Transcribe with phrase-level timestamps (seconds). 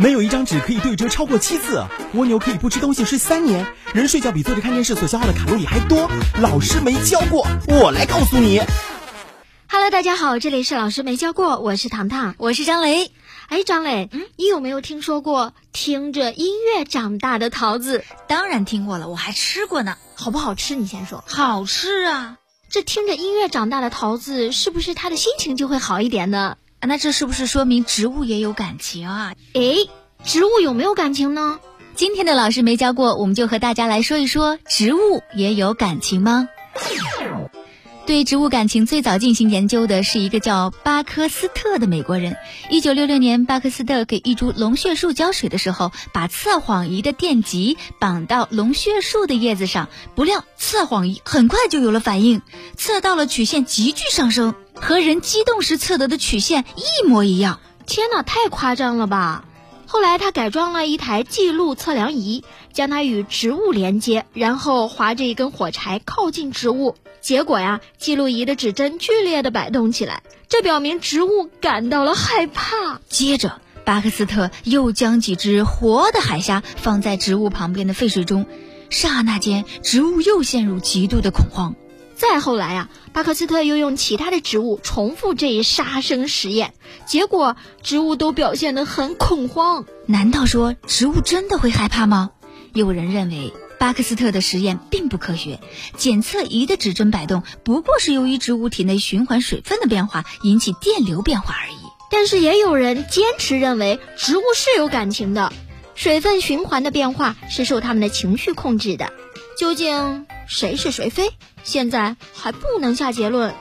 [0.00, 6.08] 没有一张纸可以对折超过七次，蜗牛可以不吃东西睡三年，人睡觉比坐着看电视所消耗的卡路里还多。
[6.40, 8.60] 老师没教过，我来告诉你。
[9.68, 13.10] Hello，大家好，这里是老师没教过，我是糖糖，我是张雷。
[13.48, 18.04] 哎，张磊，嗯，你有没有听说过听着音乐长大的桃子？
[18.28, 19.96] 当然听过了，我还吃过呢。
[20.14, 20.76] 好不好吃？
[20.76, 21.24] 你先说。
[21.26, 22.36] 好吃啊！
[22.70, 26.56] 这听着音乐长大的桃子，是不是他的心情就会好一点呢？
[26.80, 29.34] 啊，那这是不是说明植物也有感情啊？
[29.54, 29.88] 诶，
[30.24, 31.58] 植物有没有感情呢？
[31.96, 36.48] 今天的老师没教过，我们就和大家来说一说，植物也有感情吗？
[38.06, 42.38] 对植物感情最早进行研究的是一个叫巴克斯特的美国人。
[42.70, 52.40] 一九六六年，巴克斯特给一株龙血树浇水的时候，把测谎仪的电极绑到龙血树的叶子上，不料测谎仪很快就有了反应，
[52.78, 57.60] 测到了曲线急剧上升，和人激动时测得的曲线一模一样。
[57.86, 59.44] 天哪，太夸张了吧！
[59.86, 62.44] 后来他改装了一台记录测量仪，
[62.74, 66.94] 将它与植物连接，然后划着一根火柴靠近植物。
[67.22, 73.00] 结果呀，记录仪的指针剧烈地摆动起来，这表明植物感到了害怕。
[73.08, 78.44] 接着，巴克斯特又将几只活的海虾放在植物旁边的沸水中，
[78.90, 81.74] 刹那间，植物又陷入极度的恐慌。
[82.18, 86.74] 再后来啊，巴克斯特又用其他的植物重复这一杀生实验，
[87.06, 89.86] 结果植物都表现得很恐慌。
[90.06, 92.30] 难道说植物真的会害怕吗？
[92.74, 93.52] 有人认为。
[93.78, 95.60] 巴克斯特的实验并不科学，
[95.96, 101.76] 检测仪的指针摆动不过是由于植物体内循环水分的变化引起电流变化而已。
[102.10, 105.52] 但是也有人坚持认为植物是有感情的，
[105.94, 109.12] 水分循环的变化是受它们的情绪控制的。
[109.56, 111.30] 究竟谁是谁非，
[111.62, 113.54] 现在还不能下结论。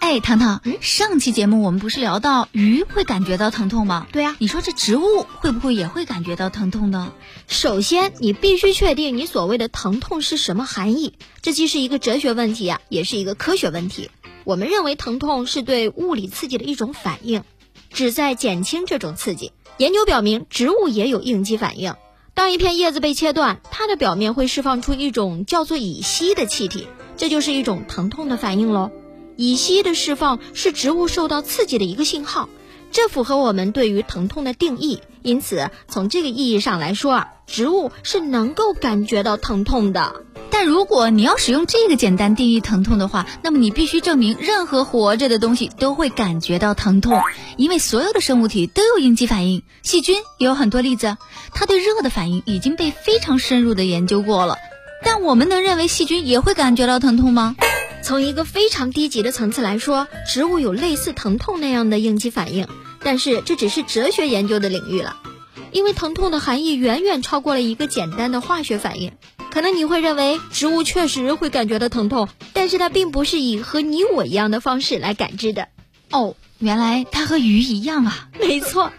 [0.00, 4.06] 哎，糖糖，上期节目我们不是聊到鱼会感觉到疼痛吗？
[4.12, 7.12] 对呀，你说这植物会不会也会感觉到疼痛呢？
[7.48, 14.10] 首先，你必须确定你所谓的疼痛是什么含义，这既是一个哲学问题啊，也是一个科学问题。
[14.44, 17.42] 我们认为疼痛是对物理刺激的一种反应，
[17.90, 19.52] 旨在减轻这种刺激。
[19.78, 21.94] 研究表明，植物也有应激反应。
[22.34, 28.90] 当一片叶子被切断，它的表面会释放出一种叫做乙烯的气体，这就是一种疼痛的反应喽。
[29.36, 32.48] 乙烯的释放是植物受到刺激的一个信号，
[32.90, 35.00] 这符合我们对于疼痛的定义。
[35.22, 40.16] 因此，从这个意义上来说啊，植物是能够感觉到疼痛的。
[40.56, 47.20] 但如果你要使用这个简单定义疼痛的话，那么你必须证明任何活着的东西都会感觉到疼痛，
[47.56, 49.64] 因为所有的生物体都有应激反应。
[49.82, 51.16] 细菌也有很多例子，
[51.52, 54.56] 它对热的反应已经被非常深入的研究过了。
[55.02, 57.56] 但我们能认为细菌也会感觉到疼痛吗？
[58.04, 62.68] 从一个非常低级的层次来说，植物有类似疼痛那样的应激反应，
[63.02, 65.16] 但是这只是哲学研究的领域了，
[65.72, 69.10] 因为疼痛的含义远远超过了一个简单的化学反应。
[69.54, 75.68] 可能你会认为植物确实会感觉到疼痛，但是它并不是以和你我一样的方式来感知的。
[76.10, 78.30] 哦，原来它和鱼一样啊！
[78.40, 78.90] 没错。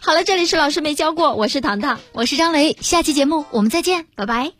[0.00, 4.59] 好了，这里是老师没教过，我是糖糖，我是张雷，下期节目我们再见，拜拜。